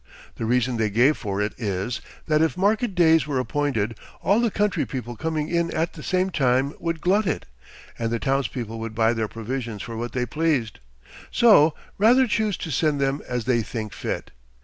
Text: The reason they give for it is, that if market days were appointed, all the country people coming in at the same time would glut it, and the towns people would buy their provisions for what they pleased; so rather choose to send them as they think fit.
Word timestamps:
The 0.37 0.45
reason 0.47 0.77
they 0.77 0.89
give 0.89 1.15
for 1.15 1.43
it 1.43 1.53
is, 1.59 2.01
that 2.25 2.41
if 2.41 2.57
market 2.57 2.95
days 2.95 3.27
were 3.27 3.37
appointed, 3.37 3.93
all 4.23 4.39
the 4.39 4.49
country 4.49 4.83
people 4.83 5.15
coming 5.15 5.47
in 5.47 5.69
at 5.75 5.93
the 5.93 6.01
same 6.01 6.31
time 6.31 6.73
would 6.79 7.01
glut 7.01 7.27
it, 7.27 7.45
and 7.99 8.09
the 8.09 8.17
towns 8.17 8.47
people 8.47 8.79
would 8.79 8.95
buy 8.95 9.13
their 9.13 9.27
provisions 9.27 9.83
for 9.83 9.95
what 9.95 10.13
they 10.13 10.25
pleased; 10.25 10.79
so 11.29 11.75
rather 11.99 12.25
choose 12.25 12.57
to 12.57 12.71
send 12.71 12.99
them 12.99 13.21
as 13.27 13.45
they 13.45 13.61
think 13.61 13.93
fit. 13.93 14.31